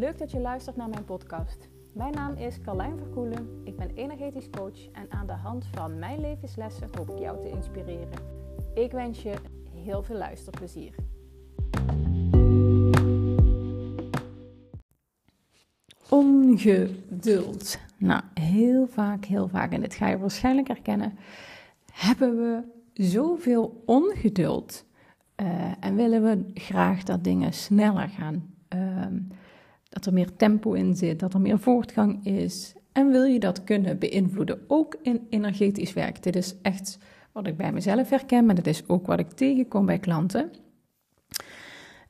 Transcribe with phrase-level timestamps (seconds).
[0.00, 1.68] Leuk dat je luistert naar mijn podcast.
[1.92, 3.60] Mijn naam is Carlijn Verkoelen.
[3.64, 7.48] Ik ben energetisch coach en aan de hand van mijn levenslessen hoop ik jou te
[7.48, 8.18] inspireren.
[8.74, 9.34] Ik wens je
[9.74, 10.94] heel veel luisterplezier.
[16.08, 17.78] Ongeduld.
[17.96, 21.18] Nou, heel vaak, heel vaak, en dit ga je waarschijnlijk herkennen,
[21.92, 24.84] hebben we zoveel ongeduld
[25.36, 28.54] uh, en willen we graag dat dingen sneller gaan.
[28.74, 29.06] Uh,
[29.90, 32.74] dat er meer tempo in zit, dat er meer voortgang is.
[32.92, 36.22] En wil je dat kunnen beïnvloeden, ook in energetisch werk.
[36.22, 36.98] Dit is echt
[37.32, 40.50] wat ik bij mezelf herken, maar dat is ook wat ik tegenkom bij klanten.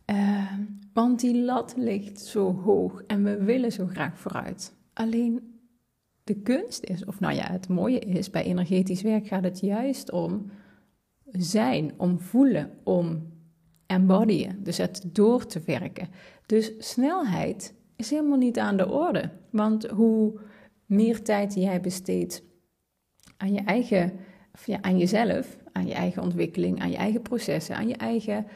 [0.06, 0.52] Uh,
[0.92, 4.74] want die lat ligt zo hoog en we willen zo graag vooruit.
[4.92, 5.60] Alleen
[6.24, 10.10] de kunst is, of nou ja, het mooie is, bij energetisch werk gaat het juist
[10.10, 10.50] om
[11.24, 13.28] zijn, om voelen, om
[13.86, 16.09] embodyen, dus het door te werken.
[16.51, 19.30] Dus snelheid is helemaal niet aan de orde.
[19.51, 20.40] Want hoe
[20.87, 22.43] meer tijd jij besteedt
[23.37, 24.12] aan je eigen,
[24.80, 28.46] aan jezelf, aan je eigen ontwikkeling, aan je eigen processen, aan je eigen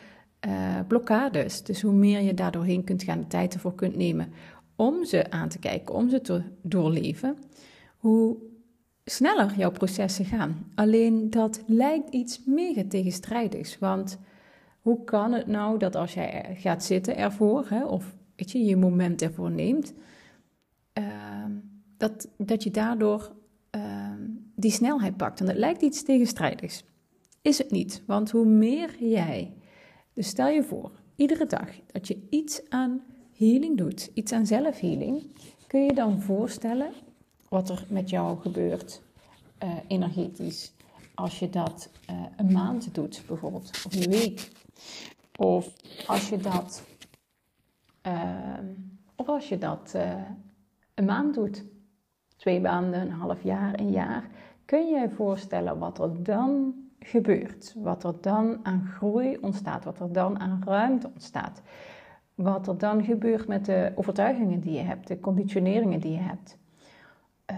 [0.47, 1.63] uh, blokkades.
[1.63, 4.33] Dus hoe meer je daar doorheen kunt gaan, de tijd ervoor kunt nemen
[4.77, 7.37] om ze aan te kijken, om ze te doorleven,
[7.97, 8.37] hoe
[9.05, 10.71] sneller jouw processen gaan.
[10.75, 13.79] Alleen dat lijkt iets mega tegenstrijdigs.
[13.79, 14.19] Want
[14.85, 18.77] hoe kan het nou dat als jij gaat zitten ervoor, hè, of weet je, je
[18.77, 19.95] moment ervoor neemt,
[20.99, 21.05] uh,
[21.97, 23.33] dat, dat je daardoor
[23.77, 24.11] uh,
[24.55, 25.41] die snelheid pakt?
[25.41, 26.85] En dat lijkt iets tegenstrijdigs.
[27.43, 29.55] Is het niet, want hoe meer jij,
[30.13, 33.03] dus stel je voor, iedere dag dat je iets aan
[33.37, 35.23] healing doet, iets aan zelfhealing,
[35.67, 36.93] kun je dan voorstellen
[37.49, 39.03] wat er met jou gebeurt
[39.63, 40.75] uh, energetisch
[41.15, 44.51] als je dat uh, een maand doet, bijvoorbeeld, of een week.
[45.37, 45.73] Of
[46.07, 46.85] als je dat,
[48.07, 48.59] uh,
[49.17, 50.23] of als je dat uh,
[50.95, 51.65] een maand doet,
[52.37, 54.29] twee maanden, een half jaar, een jaar,
[54.65, 60.01] kun je je voorstellen wat er dan gebeurt, wat er dan aan groei ontstaat, wat
[60.01, 61.63] er dan aan ruimte ontstaat,
[62.35, 66.59] wat er dan gebeurt met de overtuigingen die je hebt, de conditioneringen die je hebt.
[67.51, 67.57] Uh,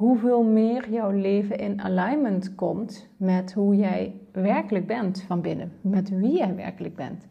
[0.00, 6.08] hoeveel meer jouw leven in alignment komt met hoe jij werkelijk bent van binnen, met
[6.08, 7.26] wie jij werkelijk bent.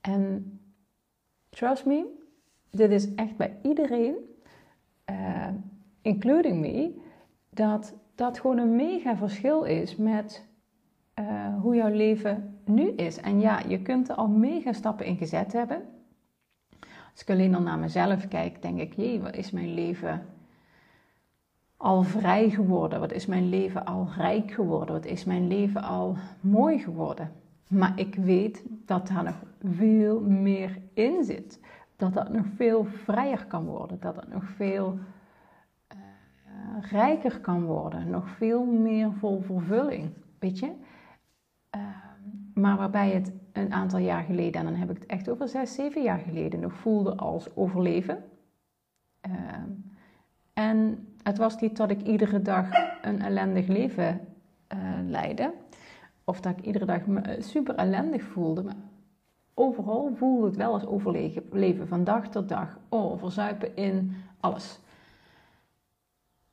[0.00, 0.60] En
[1.48, 2.06] trust me,
[2.70, 4.14] dit is echt bij iedereen,
[5.10, 5.48] uh,
[6.02, 7.00] including me,
[7.50, 10.46] dat dat gewoon een mega verschil is met
[11.20, 13.20] uh, hoe jouw leven nu is.
[13.20, 15.82] En ja, je kunt er al mega stappen in gezet hebben.
[17.12, 20.26] Als ik alleen al naar mezelf kijk, denk ik, jee, wat is mijn leven
[21.82, 23.00] al vrij geworden?
[23.00, 24.94] Wat is mijn leven al rijk geworden?
[24.94, 27.32] Wat is mijn leven al mooi geworden?
[27.68, 29.42] Maar ik weet dat daar nog
[29.74, 31.60] veel meer in zit.
[31.96, 34.00] Dat dat nog veel vrijer kan worden.
[34.00, 34.98] Dat het nog veel
[35.94, 35.98] uh,
[36.90, 38.10] rijker kan worden.
[38.10, 40.10] Nog veel meer vol vervulling.
[40.38, 40.72] Weet je?
[41.76, 41.82] Uh,
[42.54, 45.74] maar waarbij het een aantal jaar geleden, en dan heb ik het echt over zes,
[45.74, 48.24] zeven jaar geleden, nog voelde als overleven.
[49.26, 49.32] Uh,
[50.52, 52.68] en het was niet dat ik iedere dag
[53.02, 54.20] een ellendig leven
[54.74, 55.52] uh, leidde.
[56.24, 58.62] Of dat ik iedere dag me eh, super ellendig voelde.
[58.62, 58.76] Maar
[59.54, 61.88] overal voelde het wel als overleven.
[61.88, 62.78] Van dag tot dag.
[62.88, 64.78] Oh, verzuipen in alles.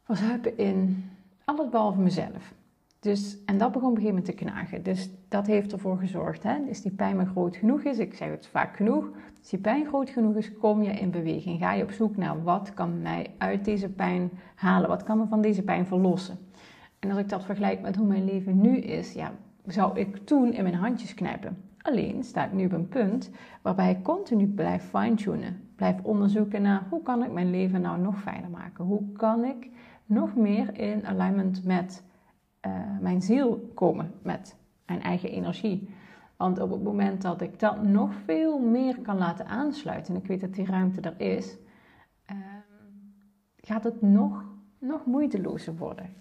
[0.03, 1.09] Verzuipen in
[1.45, 2.53] alles behalve mezelf.
[2.99, 4.83] Dus, en dat begon op een gegeven moment te knagen.
[4.83, 6.43] Dus dat heeft ervoor gezorgd.
[6.43, 6.57] Hè?
[6.67, 9.09] Is die pijn maar groot genoeg is, ik zeg het vaak genoeg.
[9.39, 11.59] Als die pijn groot genoeg is, kom je in beweging.
[11.59, 14.89] Ga je op zoek naar wat kan mij uit deze pijn halen?
[14.89, 16.37] Wat kan me van deze pijn verlossen?
[16.99, 19.31] En als ik dat vergelijk met hoe mijn leven nu is, ja,
[19.65, 21.57] zou ik toen in mijn handjes knijpen.
[21.81, 23.29] Alleen sta ik nu op een punt
[23.61, 25.61] waarbij ik continu blijf fine-tunen.
[25.75, 28.85] Blijf onderzoeken naar hoe kan ik mijn leven nou nog fijner maken?
[28.85, 29.69] Hoe kan ik
[30.05, 32.03] nog meer in alignment met
[32.67, 34.55] uh, mijn ziel komen met
[34.85, 35.89] mijn eigen energie.
[36.37, 40.27] Want op het moment dat ik dat nog veel meer kan laten aansluiten, en ik
[40.27, 41.57] weet dat die ruimte er is,
[42.31, 42.37] uh,
[43.57, 44.45] gaat het nog,
[44.77, 46.13] nog moeitelozer worden.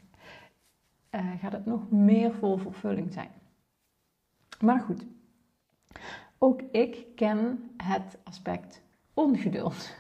[1.11, 3.31] Uh, gaat het nog meer vol vervulling zijn.
[4.61, 5.07] Maar goed,
[6.39, 8.83] ook ik ken het aspect
[9.15, 9.97] ongeduld.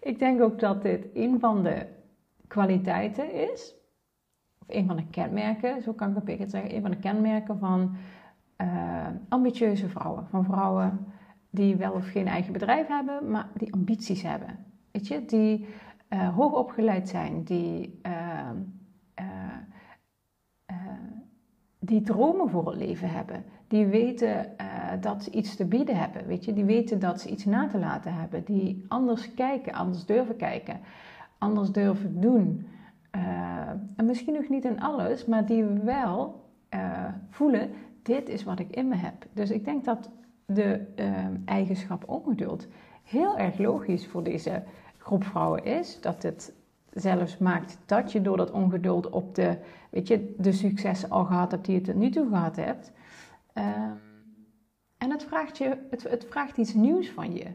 [0.00, 1.86] Ik denk ook dat dit een van de
[2.46, 3.74] kwaliteiten is
[4.68, 7.96] een van de kenmerken, zo kan ik het beter zeggen, een van de kenmerken van
[8.62, 10.26] uh, ambitieuze vrouwen.
[10.28, 11.06] Van vrouwen
[11.50, 14.58] die wel of geen eigen bedrijf hebben, maar die ambities hebben.
[14.90, 15.66] Weet je, die
[16.08, 18.50] uh, hoog opgeleid zijn, die, uh,
[21.78, 23.44] die dromen voor het leven hebben.
[23.68, 24.46] Die weten
[25.00, 26.26] dat ze iets te bieden hebben.
[26.26, 26.52] Weet je?
[26.52, 28.44] Die weten dat ze iets na te laten hebben.
[28.44, 30.80] Die anders kijken, anders durven kijken.
[31.38, 32.66] Anders durven doen.
[33.16, 36.44] Uh, en misschien nog niet in alles, maar die wel
[36.74, 37.70] uh, voelen:
[38.02, 39.26] dit is wat ik in me heb.
[39.32, 40.10] Dus ik denk dat
[40.46, 40.80] de
[41.44, 42.66] eigenschap ongeduld
[43.02, 44.62] heel erg logisch voor deze
[44.98, 46.00] groep vrouwen is.
[46.00, 46.52] Dat het
[46.92, 49.58] zelfs maakt dat je door dat ongeduld op de,
[49.90, 52.92] weet je, de successen al gehad hebt die je tot nu toe gehad hebt.
[53.52, 53.92] Ehm,
[54.98, 57.46] en het vraagt, je, het, het vraagt iets nieuws van je.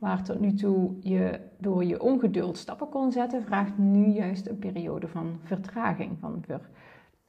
[0.00, 4.58] Waar tot nu toe je door je ongeduld stappen kon zetten, vraagt nu juist een
[4.58, 6.68] periode van vertraging, van ver,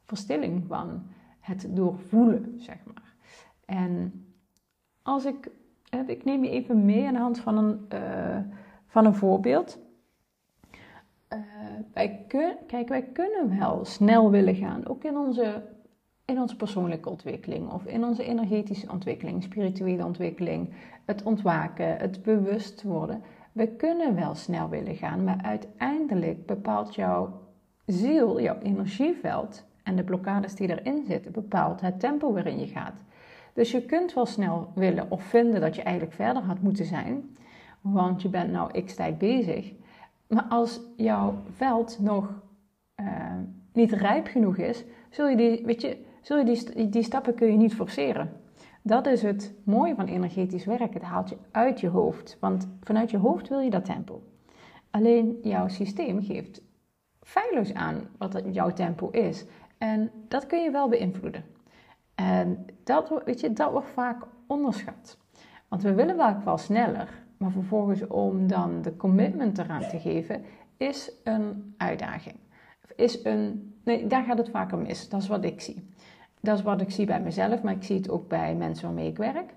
[0.06, 1.04] verstilling, van
[1.40, 3.16] het doorvoelen, zeg maar.
[3.66, 4.26] En
[5.02, 5.52] als ik,
[6.08, 8.38] ik neem je even mee aan de hand van een, uh,
[8.86, 9.80] van een voorbeeld.
[11.34, 11.40] Uh,
[11.94, 15.64] wij, kun, kijk, wij kunnen wel snel willen gaan, ook in onze,
[16.32, 20.70] in onze persoonlijke ontwikkeling of in onze energetische ontwikkeling, spirituele ontwikkeling,
[21.06, 23.22] het ontwaken, het bewust worden.
[23.52, 27.42] We kunnen wel snel willen gaan, maar uiteindelijk bepaalt jouw
[27.86, 33.04] ziel, jouw energieveld en de blokkades die erin zitten, bepaalt het tempo waarin je gaat.
[33.54, 37.38] Dus je kunt wel snel willen of vinden dat je eigenlijk verder had moeten zijn,
[37.82, 39.72] want je bent nou x tijd bezig.
[40.28, 42.42] Maar als jouw veld nog
[43.00, 43.08] uh,
[43.74, 47.52] niet rijp genoeg is, zul je die, weet je, zul je die, die stappen kun
[47.52, 48.32] je niet forceren.
[48.84, 50.94] Dat is het mooie van energetisch werk.
[50.94, 52.38] Het haalt je uit je hoofd.
[52.40, 54.24] Want vanuit je hoofd wil je dat tempo.
[54.90, 56.62] Alleen jouw systeem geeft
[57.22, 59.46] feilloos aan wat jouw tempo is.
[59.78, 61.44] En dat kun je wel beïnvloeden.
[62.16, 65.18] En dat, weet je, dat wordt vaak onderschat.
[65.68, 67.24] Want we willen wel wel sneller.
[67.38, 70.44] Maar vervolgens om dan de commitment eraan te geven,
[70.78, 72.36] is een uitdaging.
[72.96, 75.10] Is een, nee, daar gaat het vaker mis.
[75.10, 75.90] Dat is wat ik zie.
[76.42, 79.08] Dat is wat ik zie bij mezelf, maar ik zie het ook bij mensen waarmee
[79.10, 79.54] ik werk.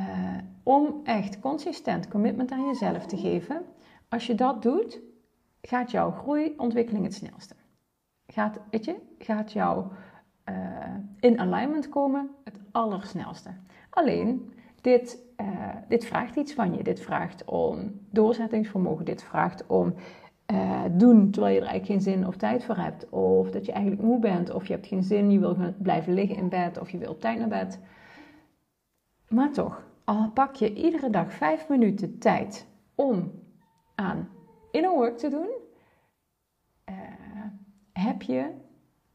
[0.00, 0.06] Uh,
[0.62, 3.64] om echt consistent commitment aan jezelf te geven.
[4.08, 5.00] Als je dat doet,
[5.62, 7.54] gaat jouw groeiontwikkeling het snelste.
[8.26, 9.92] Gaat, weet je, gaat jouw
[10.48, 10.54] uh,
[11.20, 13.50] in alignment komen het allersnelste.
[13.90, 16.82] Alleen, dit, uh, dit vraagt iets van je.
[16.82, 19.04] Dit vraagt om doorzettingsvermogen.
[19.04, 19.94] Dit vraagt om
[20.52, 23.08] uh, doen terwijl je er eigenlijk geen zin of tijd voor hebt.
[23.08, 24.50] Of dat je eigenlijk moe bent.
[24.50, 26.78] Of je hebt geen zin, je wil blijven liggen in bed.
[26.78, 27.80] Of je wil op tijd naar bed.
[29.28, 33.32] Maar toch, al pak je iedere dag vijf minuten tijd om
[33.94, 34.28] aan
[34.70, 35.48] inner work te doen.
[36.90, 36.94] Uh,
[37.92, 38.50] heb, je,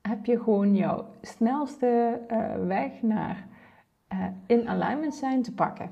[0.01, 3.47] heb je gewoon jouw snelste uh, weg naar
[4.45, 5.91] in alignment zijn te pakken.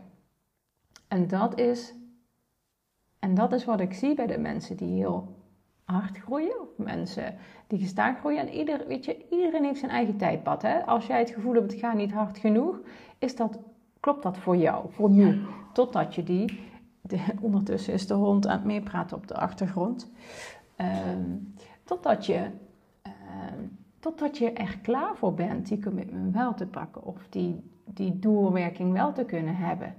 [1.08, 1.94] En dat is
[3.22, 5.36] en dat is wat ik zie bij de mensen die heel
[5.84, 7.36] hard groeien, of mensen
[7.68, 8.40] die gestaag groeien.
[8.40, 10.62] En ieder, weet je, iedereen heeft zijn eigen tijdpad.
[10.62, 10.86] Hè?
[10.86, 12.80] Als jij het gevoel hebt, het gaat niet hard genoeg,
[13.18, 13.60] is dat,
[14.00, 15.42] klopt dat voor jou, voor nu.
[15.74, 16.60] Totdat je die,
[17.02, 20.12] de, ondertussen is de hond aan het meepraten op de achtergrond.
[20.78, 21.54] Um,
[21.84, 22.50] totdat je,
[23.04, 27.04] um, totdat je er klaar voor bent die commitment wel te pakken.
[27.04, 29.96] Of die, die doorwerking wel te kunnen hebben.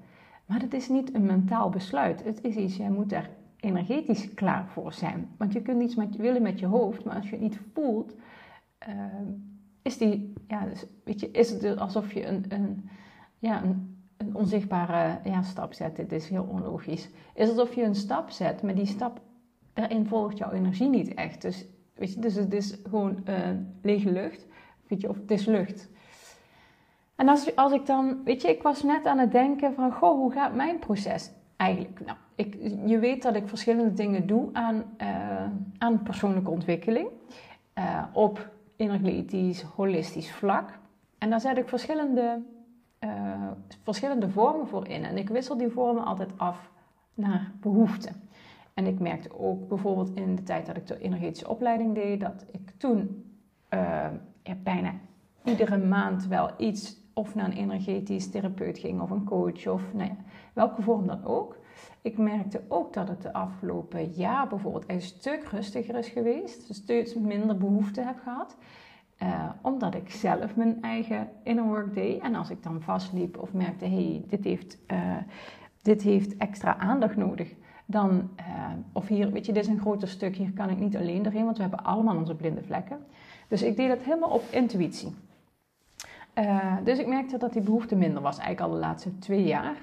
[0.52, 2.24] Maar het is niet een mentaal besluit.
[2.24, 5.28] Het is iets, jij moet er energetisch klaar voor zijn.
[5.36, 8.14] Want je kunt iets met, willen met je hoofd, maar als je het niet voelt,
[8.88, 8.94] uh,
[9.82, 12.88] is, die, ja, dus, weet je, is het alsof je een, een,
[13.38, 15.96] ja, een, een onzichtbare ja, stap zet.
[15.96, 17.08] Dit is heel onlogisch.
[17.34, 19.20] Is alsof je een stap zet, maar die stap,
[19.72, 21.42] daarin volgt jouw energie niet echt.
[21.42, 23.36] Dus, weet je, dus het is gewoon uh,
[23.82, 24.46] lege lucht.
[24.86, 25.90] Weet je, of het is lucht.
[27.16, 30.14] En als, als ik dan, weet je, ik was net aan het denken van, goh,
[30.14, 32.00] hoe gaat mijn proces eigenlijk?
[32.06, 35.46] Nou, ik, je weet dat ik verschillende dingen doe aan, uh,
[35.78, 37.08] aan persoonlijke ontwikkeling.
[37.78, 40.78] Uh, op energetisch, holistisch vlak.
[41.18, 42.42] En daar zet ik verschillende,
[43.00, 43.10] uh,
[43.82, 45.04] verschillende vormen voor in.
[45.04, 46.70] En ik wissel die vormen altijd af
[47.14, 48.10] naar behoefte.
[48.74, 52.44] En ik merkte ook bijvoorbeeld in de tijd dat ik de energetische opleiding deed, dat
[52.50, 53.24] ik toen
[54.42, 54.92] ja, bijna
[55.44, 60.08] iedere maand wel iets of naar een energetisch therapeut ging of een coach of nou
[60.08, 60.16] ja,
[60.52, 61.60] welke vorm dan ook.
[62.02, 66.74] Ik merkte ook dat het de afgelopen jaar bijvoorbeeld een stuk rustiger is geweest.
[66.74, 68.56] Steeds minder behoefte heb gehad.
[69.22, 72.22] Uh, omdat ik zelf mijn eigen inner work deed.
[72.22, 75.16] En als ik dan vastliep of merkte, hey, dit heeft, uh,
[75.82, 77.54] dit heeft extra aandacht nodig.
[77.86, 80.96] Dan, uh, of hier, weet je, dit is een groter stuk, hier kan ik niet
[80.96, 82.98] alleen doorheen, want we hebben allemaal onze blinde vlekken.
[83.48, 85.14] Dus ik deed dat helemaal op intuïtie.
[86.38, 89.76] Uh, dus ik merkte dat die behoefte minder was, eigenlijk al de laatste twee jaar.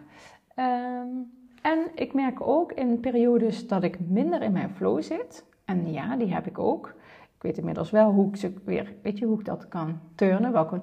[0.56, 5.46] Um, en ik merk ook in periodes dat ik minder in mijn flow zit.
[5.66, 6.88] En ja, die heb ik ook.
[7.36, 10.52] Ik weet inmiddels wel hoe ik ze weer, weet je, hoe ik dat kan turnen,
[10.52, 10.82] welke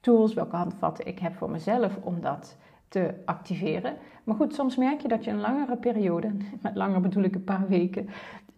[0.00, 2.56] tools, welke handvatten ik heb voor mezelf om dat
[2.88, 3.96] te activeren.
[4.24, 6.32] Maar goed, soms merk je dat je een langere periode,
[6.62, 8.08] met langer bedoel ik een paar weken,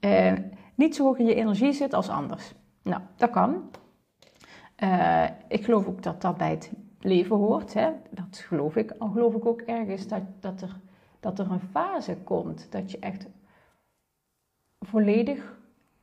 [0.01, 0.33] eh,
[0.75, 2.55] niet zo hoog in je energie zit als anders.
[2.83, 3.63] Nou, dat kan.
[4.83, 7.75] Uh, ik geloof ook dat dat bij het leven hoort.
[7.75, 7.91] Hè?
[8.11, 8.91] Dat geloof ik.
[8.99, 10.77] Al geloof ik ook ergens dat, dat, er,
[11.21, 13.29] dat er een fase komt dat je echt
[14.79, 15.59] volledig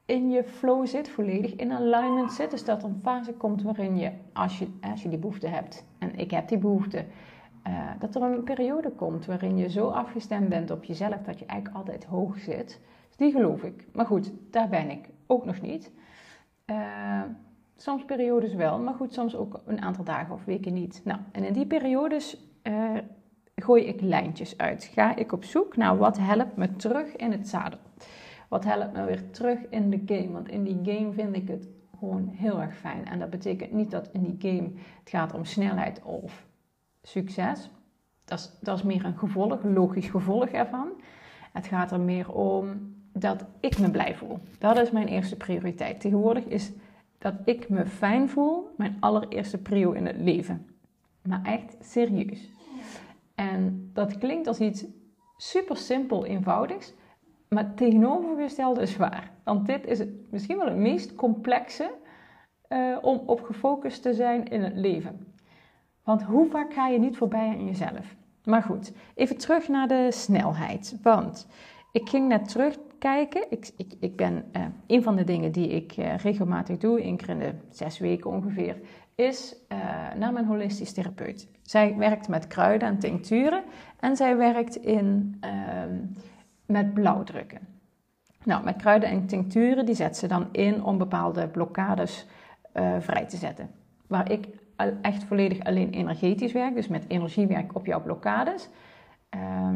[0.05, 2.51] in je flow zit, volledig in alignment zit.
[2.51, 5.85] Dus dat er een fase komt waarin je, als je, als je die behoefte hebt,
[5.97, 7.05] en ik heb die behoefte,
[7.67, 11.45] uh, dat er een periode komt waarin je zo afgestemd bent op jezelf dat je
[11.45, 12.79] eigenlijk altijd hoog zit.
[13.07, 13.87] Dus die geloof ik.
[13.93, 15.91] Maar goed, daar ben ik ook nog niet.
[16.65, 17.21] Uh,
[17.77, 21.01] soms periodes wel, maar goed, soms ook een aantal dagen of weken niet.
[21.03, 22.97] Nou, en in die periodes uh,
[23.55, 24.83] gooi ik lijntjes uit.
[24.83, 27.79] Ga ik op zoek naar wat helpt me terug in het zadel.
[28.49, 30.31] Wat helpt me weer terug in de game.
[30.31, 31.67] Want in die game vind ik het
[31.99, 33.05] gewoon heel erg fijn.
[33.05, 36.45] En dat betekent niet dat in die game het gaat om snelheid of
[37.01, 37.69] succes.
[38.25, 40.87] Dat is, dat is meer een gevolg, een logisch gevolg ervan.
[41.53, 44.39] Het gaat er meer om dat ik me blij voel.
[44.59, 45.99] Dat is mijn eerste prioriteit.
[45.99, 46.71] Tegenwoordig is
[47.17, 50.67] dat ik me fijn voel mijn allereerste prio in het leven.
[51.21, 52.49] Maar echt serieus.
[53.35, 54.85] En dat klinkt als iets
[55.37, 56.93] super simpel eenvoudigs,
[57.49, 59.31] maar tegenovergestelde is waar.
[59.43, 61.93] Want dit is misschien wel het meest complexe
[62.69, 65.33] uh, om op gefocust te zijn in het leven.
[66.03, 68.15] Want hoe vaak ga je niet voorbij aan jezelf?
[68.43, 70.99] Maar goed, even terug naar de snelheid.
[71.01, 71.47] Want
[71.91, 72.49] ik ging net
[72.97, 73.45] terugkijken.
[73.49, 77.17] Ik, ik, ik ben uh, een van de dingen die ik uh, regelmatig doe, in
[77.17, 78.77] de zes weken ongeveer,
[79.15, 79.77] is uh,
[80.15, 81.47] naar mijn holistisch therapeut.
[81.61, 83.63] Zij werkt met kruiden en tincturen
[83.99, 85.95] en zij werkt in, ehm,
[86.65, 87.59] met blauwdrukken.
[88.43, 92.25] Nou, met kruiden en tincturen die zet ze dan in om bepaalde blokkades
[92.99, 93.69] vrij te zetten.
[94.07, 94.47] Waar ik
[95.01, 98.69] echt volledig alleen energetisch werk, dus met energie werk op jouw blokkades.
[99.35, 99.69] Uh,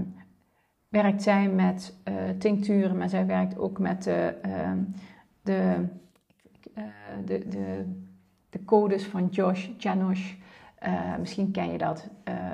[0.92, 4.36] werkt zij met uh, tincturen, maar zij werkt ook met de,
[5.42, 5.76] de,
[6.78, 6.84] uh,
[7.26, 7.86] de, de,
[8.50, 10.34] de, codes van Josh Janosch.
[10.76, 12.10] Eh, misschien ken je dat.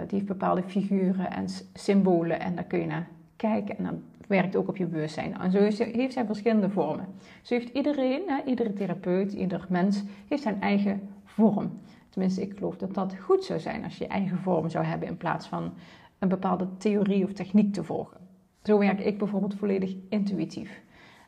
[0.08, 4.56] die heeft bepaalde figuren en symbolen en daar kun je naar kijken en dan werkt
[4.56, 5.38] ook op je bewustzijn.
[5.38, 7.06] En zo heeft zij verschillende vormen.
[7.42, 11.80] Zo heeft iedereen, hè, iedere therapeut, ieder mens, heeft zijn eigen vorm.
[12.10, 15.08] Tenminste, ik geloof dat dat goed zou zijn als je je eigen vorm zou hebben
[15.08, 15.74] in plaats van
[16.20, 18.27] een bepaalde theorie of techniek te volgen.
[18.68, 20.82] Zo werk ik bijvoorbeeld volledig intuïtief.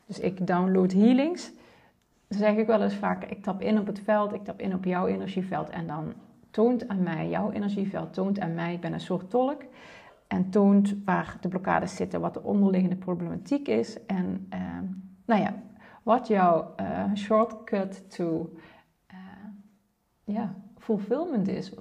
[0.05, 1.51] Dus ik download healings.
[2.27, 4.73] Dan zeg ik wel eens vaak, ik tap in op het veld, ik tap in
[4.73, 6.13] op jouw energieveld en dan
[6.51, 9.61] toont aan mij, jouw energieveld toont aan mij, ik ben een soort tolk
[10.27, 14.59] en toont waar de blokkades zitten, wat de onderliggende problematiek is en uh,
[15.25, 15.63] nou ja,
[16.03, 18.53] wat jouw uh, shortcut to
[19.11, 19.17] uh,
[20.23, 21.73] ja, fulfillment is,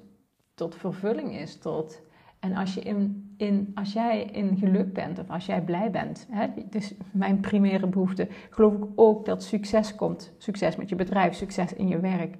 [0.53, 2.01] tot vervulling is, tot
[2.39, 3.28] en als, je in,
[3.75, 8.27] als jij in geluk bent of als jij blij bent, hè, dus mijn primaire behoefte,
[8.49, 10.33] geloof ik ook dat succes komt.
[10.37, 12.35] Succes met je bedrijf, succes in je werk,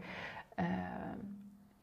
[0.59, 0.65] uh,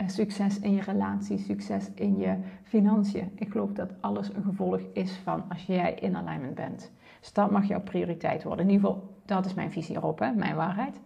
[0.06, 3.32] succes in je relatie, succes in je financiën.
[3.34, 6.92] Ik geloof dat alles een gevolg is van als jij in alignment bent.
[7.20, 8.66] Dus dat mag jouw prioriteit worden.
[8.66, 11.00] In ieder geval, dat is mijn visie erop, hè, mijn waarheid.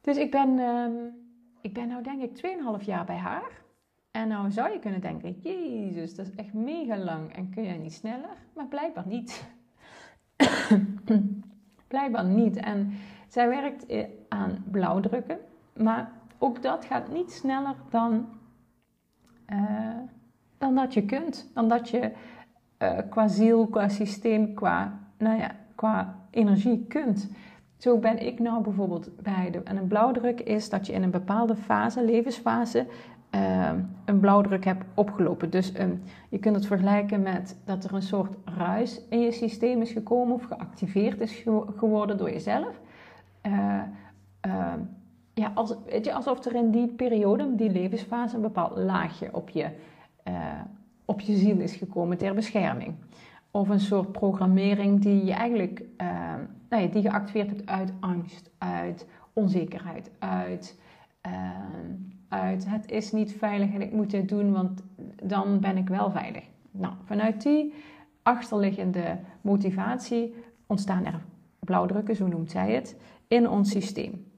[0.00, 0.86] Dus ik ben, uh,
[1.60, 2.36] ik ben nou denk ik
[2.80, 3.61] 2,5 jaar bij haar.
[4.12, 7.76] En nou zou je kunnen denken, jezus, dat is echt mega lang en kun jij
[7.76, 8.36] niet sneller?
[8.54, 9.44] Maar blijkbaar niet.
[11.88, 12.56] blijkbaar niet.
[12.56, 12.92] En
[13.28, 13.86] zij werkt
[14.28, 15.38] aan blauwdrukken,
[15.76, 18.28] maar ook dat gaat niet sneller dan,
[19.52, 19.98] uh,
[20.58, 21.50] dan dat je kunt.
[21.54, 22.12] Dan dat je
[22.78, 27.30] uh, qua ziel, qua systeem, qua, nou ja, qua energie kunt.
[27.76, 29.62] Zo ben ik nou bijvoorbeeld bij de.
[29.62, 32.86] En een blauwdruk is dat je in een bepaalde fase, levensfase,
[33.34, 33.70] uh,
[34.04, 35.50] een blauwdruk hebt opgelopen.
[35.50, 39.80] Dus um, je kunt het vergelijken met dat er een soort ruis in je systeem
[39.80, 42.80] is gekomen of geactiveerd is ge geworden door jezelf.
[43.46, 43.82] Uh,
[44.46, 44.72] uh,
[45.34, 49.48] ja, als, weet je, alsof er in die periode, die levensfase, een bepaald laagje op
[49.48, 49.70] je,
[50.22, 50.60] eh,
[51.04, 52.94] op je ziel is gekomen ter bescherming.
[53.50, 59.06] Of een soort programmering die je eigenlijk ehm, nou die geactiveerd hebt uit angst, uit
[59.32, 60.78] onzekerheid, uit
[61.22, 61.94] ehm,
[62.28, 64.82] uit het is niet veilig en ik moet dit doen, want
[65.22, 66.44] dan ben ik wel veilig.
[66.70, 67.74] Nou, vanuit die
[68.22, 70.34] achterliggende motivatie
[70.66, 71.20] ontstaan er
[71.58, 72.96] blauwdrukken, zo noemt zij het,
[73.28, 74.30] in ons systeem.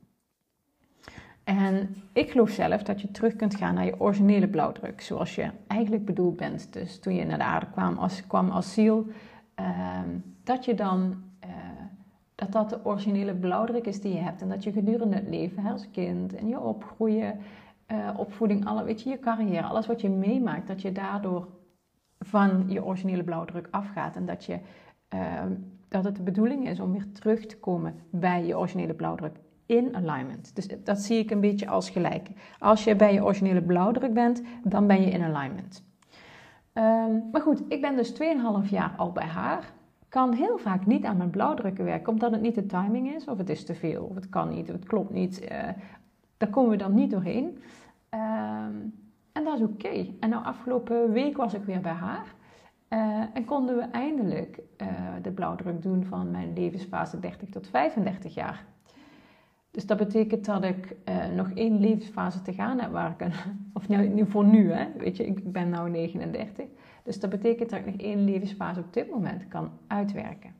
[1.44, 5.50] En ik geloof zelf dat je terug kunt gaan naar je originele blauwdruk, zoals je
[5.66, 6.72] eigenlijk bedoeld bent.
[6.72, 9.06] Dus toen je naar de aarde kwam als, kwam als ziel,
[9.54, 10.08] ehm,
[10.44, 11.22] dat je dan
[12.34, 14.42] dat dat de originele blauwdruk is die je hebt.
[14.42, 17.38] En dat je gedurende het leven, als kind en je opgroeien,
[17.92, 21.48] uh, opvoeding, alle, weet je, je carrière, alles wat je meemaakt, dat je daardoor
[22.18, 24.16] van je originele blauwdruk afgaat.
[24.16, 24.58] En dat, je,
[25.08, 25.52] ehm,
[25.88, 29.36] dat het de bedoeling is om weer terug te komen bij je originele blauwdruk
[29.66, 30.54] in alignment.
[30.54, 32.28] Dus dat zie ik een beetje als gelijk.
[32.58, 35.84] Als je bij je originele blauwdruk bent, dan ben je in alignment.
[36.72, 39.72] Ehm, maar goed, ik ben dus 2,5 jaar al bij haar.
[40.14, 43.38] Kan heel vaak niet aan mijn blauwdrukken werken, omdat het niet de timing is, of
[43.38, 45.42] het is te veel, of het kan niet, of het klopt niet.
[45.42, 45.68] Uh,
[46.36, 47.58] daar komen we dan niet doorheen.
[48.08, 48.72] Ehm,
[49.32, 50.06] en dat is oké.
[50.20, 52.34] En nou, afgelopen week was ik weer bij haar.
[52.88, 54.88] Uh, en konden we eindelijk uh,
[55.22, 58.64] de blauwdruk doen van mijn levensfase 30 tot 35 jaar.
[59.74, 63.32] Dus dat betekent dat ik uh, nog één levensfase te gaan heb waar ik een,
[63.72, 66.66] of nou, voor nu, hè, weet je, ik ben nu 39.
[67.02, 70.50] Dus dat betekent dat ik nog één levensfase op dit moment kan uitwerken.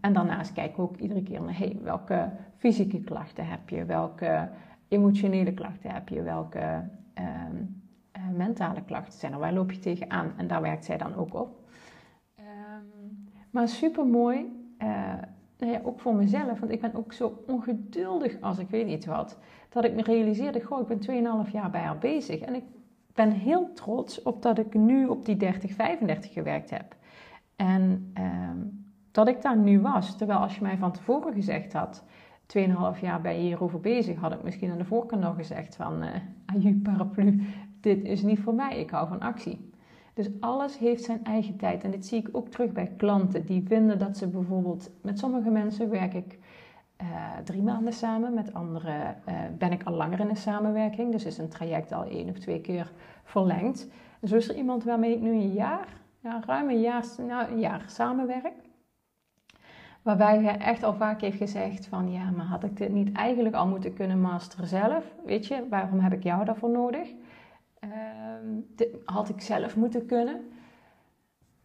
[0.00, 4.48] en daarnaast kijk ik ook iedere keer naar, hey, welke fysieke klachten heb je, welke
[4.88, 6.84] emotionele klachten heb je, welke
[7.14, 7.56] Ehm,
[8.12, 9.38] eh, mentale klachten zijn er.
[9.38, 10.32] Waar loop je tegenaan?
[10.36, 11.60] En daar werkt zij dan ook op.
[12.38, 14.36] Um, maar super mooi,
[15.62, 19.04] nou ja, ook voor mezelf, want ik ben ook zo ongeduldig als ik weet niet
[19.04, 19.38] wat,
[19.68, 22.40] dat ik me realiseerde, goh, ik ben 2,5 jaar bij haar bezig.
[22.40, 22.64] En ik
[23.14, 26.96] ben heel trots op dat ik nu op die 30, 35 gewerkt heb.
[27.56, 30.16] En um, dat ik daar nu was.
[30.16, 32.04] Terwijl als je mij van tevoren gezegd had,
[32.58, 36.02] 2,5 jaar ben je hierover bezig, had ik misschien aan de voorkant nog gezegd van,
[36.54, 37.42] aju paraplu,
[37.80, 39.71] dit is niet voor mij, ik hou van actie.
[40.14, 41.84] Dus alles heeft zijn eigen tijd.
[41.84, 45.50] En dit zie ik ook terug bij klanten die vinden dat ze bijvoorbeeld, met sommige
[45.50, 46.38] mensen werk ik
[47.02, 51.12] uh, drie maanden samen, met anderen uh, ben ik al langer in een samenwerking.
[51.12, 52.92] Dus is een traject al één of twee keer
[53.24, 53.88] verlengd.
[54.20, 55.88] En zo is er iemand waarmee ik nu een jaar,
[56.20, 58.52] ja, ruim een jaar, nou, een jaar samenwerk.
[60.02, 63.54] Waarbij hij echt al vaak heeft gezegd van ja, maar had ik dit niet eigenlijk
[63.54, 65.04] al moeten kunnen masteren zelf?
[65.24, 67.08] Weet je, waarom heb ik jou daarvoor nodig?
[67.84, 67.90] Uh,
[69.04, 70.40] had ik zelf moeten kunnen.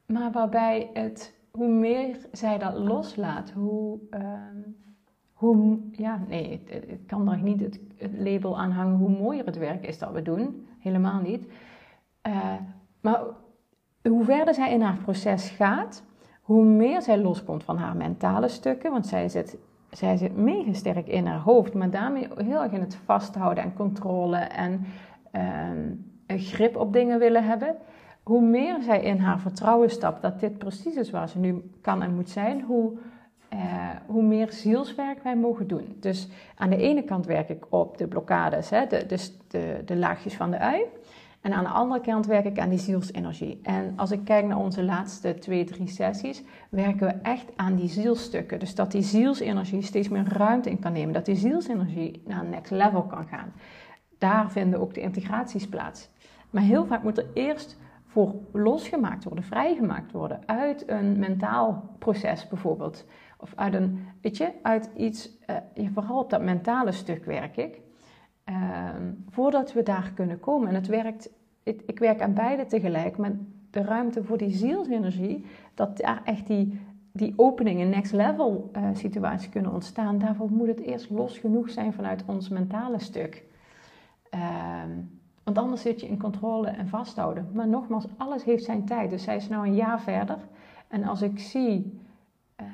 [0.06, 4.22] Maar waarbij het, hoe meer zij dat loslaat, hoe, uh,
[5.34, 7.80] hoe ja, nee, ik kan er niet het,
[8.18, 10.68] label aan hangen hoe mooier het werk is dat we doen.
[10.80, 11.48] Helemaal niet.
[12.28, 12.54] Uh,
[13.02, 13.22] maar
[14.02, 16.04] hoe verder zij in haar proces gaat,
[16.42, 19.58] hoe meer zij loskomt van haar mentale stukken, want zij zit,
[19.92, 23.74] zij zit mega sterk in haar hoofd, maar daarmee heel erg in het vasthouden en
[23.74, 24.86] controle en
[25.32, 25.94] ehm,
[26.28, 27.76] grip op dingen willen hebben.
[28.24, 32.02] Hoe meer zij in haar vertrouwen stapt dat dit precies is waar ze nu kan
[32.02, 32.92] en moet zijn, hoe,
[33.54, 33.60] uh,
[34.06, 35.96] hoe meer zielswerk wij mogen doen.
[36.00, 39.96] Dus aan de ene kant werk ik op de blokkades, hè, de, dus de, de
[39.96, 40.82] laagjes van de ui.
[41.42, 43.60] En aan de andere kant werk ik aan die zielsenergie.
[43.64, 47.90] En als ik kijk naar onze laatste twee, drie sessies, werken we echt aan die
[47.90, 48.60] zielstukken.
[48.60, 51.14] Dus dat die zielsenergie steeds meer ruimte in kan nemen.
[51.14, 53.54] Dat die zielsenergie naar een next level kan gaan.
[54.18, 56.10] Daar vinden ook de integraties plaats.
[56.50, 62.48] Maar heel vaak moet er eerst voor losgemaakt worden, vrijgemaakt worden uit een mentaal proces
[62.48, 63.06] bijvoorbeeld.
[63.38, 65.30] Of uit een, weet je, uit iets,
[65.76, 67.82] uh, vooral op dat mentale stuk werk ik.
[68.44, 70.68] Ehm, voordat we daar kunnen komen.
[70.68, 71.30] En het werkt,
[71.64, 73.32] ik, ik werk aan beide tegelijk, maar
[73.70, 76.80] de ruimte voor die zielsenergie, dat daar echt die,
[77.12, 81.94] die openingen, next level uh, situatie kunnen ontstaan, daarvoor moet het eerst los genoeg zijn
[81.94, 83.44] vanuit ons mentale stuk.
[84.30, 84.92] Ehm,
[85.48, 87.50] want anders zit je in controle en vasthouden.
[87.54, 89.10] Maar nogmaals, alles heeft zijn tijd.
[89.10, 90.38] Dus zij is nou een jaar verder.
[90.88, 92.00] En als ik zie,
[92.62, 92.68] uh,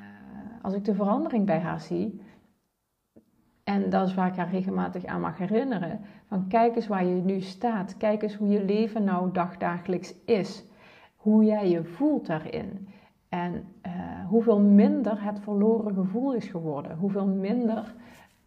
[0.61, 2.21] als ik de verandering bij haar zie,
[3.63, 6.01] en dat is waar ik haar regelmatig aan mag herinneren.
[6.27, 7.97] Van kijk eens waar je nu staat.
[7.97, 10.65] Kijk eens hoe je leven nou dagdagelijks is.
[11.15, 12.87] Hoe jij je voelt daarin.
[13.29, 13.53] En
[13.85, 13.91] uh,
[14.27, 16.97] hoeveel minder het verloren gevoel is geworden.
[16.97, 17.93] Hoeveel minder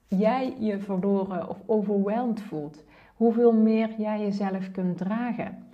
[0.08, 2.84] jij je verloren of overweldigd voelt.
[3.16, 5.64] Hoeveel meer jij jezelf kunt dragen.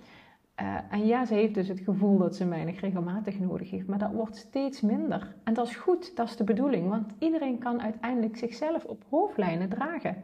[0.61, 3.97] Uh, en ja, ze heeft dus het gevoel dat ze mij regelmatig nodig heeft, maar
[3.97, 5.35] dat wordt steeds minder.
[5.43, 9.69] En dat is goed, dat is de bedoeling, want iedereen kan uiteindelijk zichzelf op hoofdlijnen
[9.69, 10.15] dragen.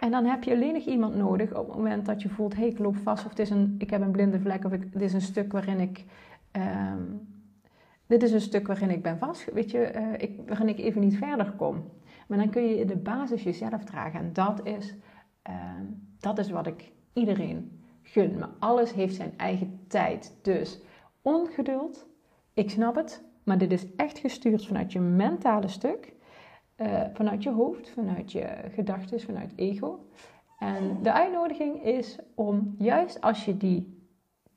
[0.00, 2.66] En dan heb je alleen nog iemand nodig op het moment dat je voelt, hey,
[2.66, 5.02] ik loop vast, of het is een, ik heb een blinde vlek, of ik, dit
[5.02, 6.04] is een stuk waarin ik,
[6.52, 7.28] um,
[8.06, 11.00] dit is een stuk waarin ik ben vast, weet je, uh, ik, waarin ik even
[11.00, 11.84] niet verder kom.
[12.26, 14.94] Maar dan kun je de basis jezelf dragen en dat is,
[15.48, 15.54] uh,
[16.20, 18.38] dat is wat ik iedereen gun.
[18.38, 20.38] Maar alles heeft zijn eigen tijd.
[20.42, 20.80] Dus
[21.22, 22.06] ongeduld,
[22.54, 26.12] ik snap het, maar dit is echt gestuurd vanuit je mentale stuk,
[26.76, 30.06] uh, vanuit je hoofd, vanuit je gedachten, vanuit ego.
[30.58, 34.04] En de uitnodiging is om juist als je die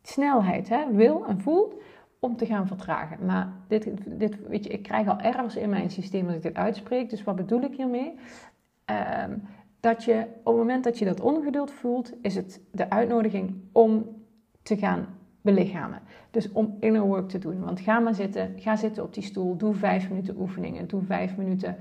[0.02, 1.76] snelheid hè, wil en voelt,
[2.20, 3.26] om te gaan vertragen.
[3.26, 6.56] Maar dit, dit, weet je, ik krijg al ergens in mijn systeem als ik dit
[6.56, 7.10] uitspreek.
[7.10, 8.16] Dus wat bedoel ik hiermee?
[9.30, 9.48] Um,
[9.80, 14.06] dat je op het moment dat je dat ongeduld voelt, is het de uitnodiging om
[14.62, 15.08] te gaan
[15.42, 16.02] belichamen.
[16.32, 17.60] Dus om inner work te doen.
[17.60, 21.38] Want ga maar zitten, ga zitten op die stoel, doe vijf minuten oefeningen, doe vijf
[21.38, 21.78] minuten,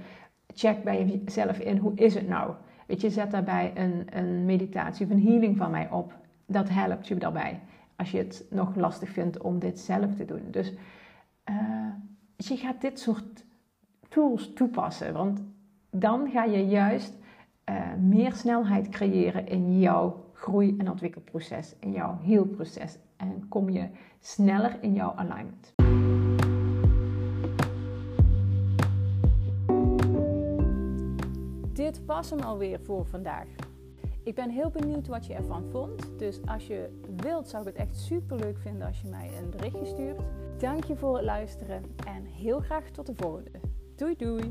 [0.54, 2.52] check bij jezelf in, hoe is het nou?
[2.86, 6.16] Weet je, zet daarbij een, een meditatie of een healing van mij op.
[6.46, 7.60] Dat helpt je daarbij.
[7.96, 10.42] Als je het nog lastig vindt om dit zelf te doen.
[10.50, 10.72] Dus
[11.50, 11.56] uh,
[12.36, 13.44] je gaat dit soort
[14.08, 15.12] tools toepassen.
[15.12, 15.42] Want
[15.90, 17.17] dan ga je juist
[17.68, 22.98] uh, meer snelheid creëren in jouw groei- en ontwikkelproces, in jouw heelproces.
[23.16, 23.88] En kom je
[24.20, 25.74] sneller in jouw alignment.
[31.72, 33.46] Dit was hem alweer voor vandaag.
[34.22, 36.18] Ik ben heel benieuwd wat je ervan vond.
[36.18, 39.50] Dus als je wilt, zou ik het echt super leuk vinden als je mij een
[39.50, 40.20] berichtje stuurt.
[40.58, 43.60] Dank je voor het luisteren en heel graag tot de volgende.
[43.96, 44.50] Doei doei!